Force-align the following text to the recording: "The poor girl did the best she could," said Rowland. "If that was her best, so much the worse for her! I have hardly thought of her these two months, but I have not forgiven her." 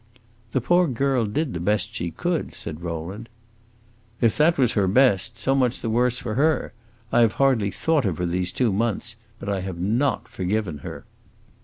"The 0.51 0.61
poor 0.61 0.87
girl 0.87 1.27
did 1.27 1.53
the 1.53 1.59
best 1.59 1.93
she 1.93 2.09
could," 2.09 2.55
said 2.55 2.81
Rowland. 2.81 3.29
"If 4.19 4.35
that 4.39 4.57
was 4.57 4.71
her 4.73 4.87
best, 4.87 5.37
so 5.37 5.53
much 5.53 5.79
the 5.81 5.91
worse 5.91 6.17
for 6.17 6.33
her! 6.33 6.73
I 7.11 7.19
have 7.19 7.33
hardly 7.33 7.69
thought 7.69 8.05
of 8.05 8.17
her 8.17 8.25
these 8.25 8.51
two 8.51 8.73
months, 8.73 9.15
but 9.37 9.47
I 9.47 9.59
have 9.59 9.79
not 9.79 10.27
forgiven 10.27 10.79
her." 10.79 11.05